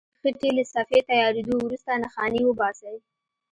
[0.23, 2.95] د خټې له صفحې تیارېدو وروسته نښانې وباسئ.